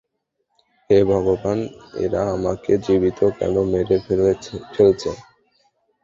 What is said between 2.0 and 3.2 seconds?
এরা আমাকে জীবিত